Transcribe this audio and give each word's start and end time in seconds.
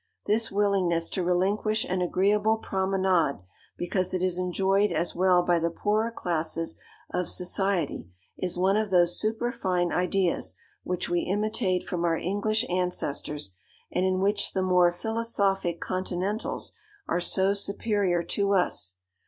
This 0.25 0.51
willingness 0.51 1.11
to 1.11 1.21
relinquish 1.23 1.85
an 1.85 2.01
agreeable 2.01 2.57
promenade 2.57 3.39
because 3.77 4.15
it 4.15 4.23
is 4.23 4.39
enjoyed 4.39 4.91
as 4.91 5.13
well 5.13 5.43
by 5.43 5.59
the 5.59 5.69
poorer 5.69 6.09
classes 6.09 6.75
of 7.11 7.29
society, 7.29 8.09
is 8.35 8.57
one 8.57 8.77
of 8.77 8.89
those 8.89 9.19
superfine 9.19 9.91
ideas 9.91 10.55
which 10.81 11.07
we 11.07 11.21
imitate 11.29 11.83
from 11.83 12.03
our 12.03 12.17
English 12.17 12.67
ancestors, 12.67 13.51
and 13.91 14.03
in 14.03 14.19
which 14.21 14.53
the 14.53 14.63
more 14.63 14.91
philosophic 14.91 15.79
continentals 15.79 16.73
are 17.07 17.19
so 17.19 17.53
superior 17.53 18.23
to 18.23 18.53
us. 18.53 18.95